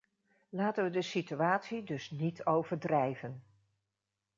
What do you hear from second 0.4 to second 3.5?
Laten we de situatie dus niet overdrijven.